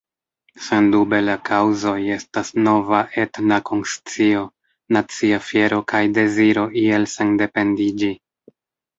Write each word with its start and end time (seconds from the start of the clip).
Sendube 0.67 1.17
la 1.23 1.33
kaŭzoj 1.49 1.97
estas 2.13 2.47
nova 2.67 3.01
etna 3.23 3.59
konscio, 3.69 4.41
nacia 4.97 5.39
fiero 5.49 5.79
kaj 5.93 6.01
deziro 6.19 6.63
iel 6.85 7.05
sendependiĝi. 7.13 8.11